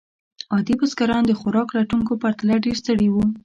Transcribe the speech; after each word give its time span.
عادي 0.53 0.73
بزګران 0.79 1.23
د 1.27 1.31
خوراک 1.39 1.67
لټونکو 1.77 2.13
پرتله 2.21 2.55
ډېر 2.65 2.75
ستړي 2.81 3.07
وو. 3.11 3.23